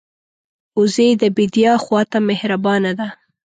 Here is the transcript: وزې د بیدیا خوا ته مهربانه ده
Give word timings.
وزې 0.79 1.07
د 1.21 1.23
بیدیا 1.37 1.73
خوا 1.83 2.01
ته 2.11 2.17
مهربانه 2.29 2.91
ده 2.99 3.07